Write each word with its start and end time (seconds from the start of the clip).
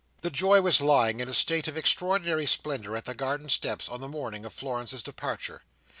The 0.23 0.31
Joy 0.31 0.61
was 0.61 0.81
lying 0.81 1.19
in 1.19 1.29
a 1.29 1.33
state 1.35 1.67
of 1.67 1.77
extraordinary 1.77 2.47
splendour, 2.47 2.97
at 2.97 3.05
the 3.05 3.13
garden 3.13 3.49
steps, 3.49 3.87
on 3.87 4.01
the 4.01 4.07
morning 4.07 4.45
of 4.45 4.51
Florence's 4.53 5.03
departure. 5.03 5.61